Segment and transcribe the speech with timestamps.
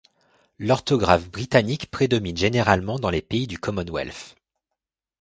[0.57, 4.35] L'orthographe britannique prédomine généralement dans les pays du Commonwealth.